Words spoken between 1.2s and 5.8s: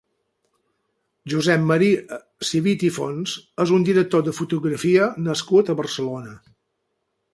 Josep Maria Civit i Fons és un director de fotografia nascut a